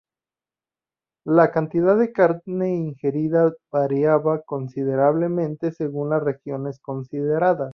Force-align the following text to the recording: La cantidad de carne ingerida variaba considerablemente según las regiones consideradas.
La 1.27 1.51
cantidad 1.51 1.95
de 1.95 2.11
carne 2.11 2.73
ingerida 2.73 3.53
variaba 3.71 4.41
considerablemente 4.41 5.71
según 5.71 6.09
las 6.09 6.23
regiones 6.23 6.79
consideradas. 6.79 7.69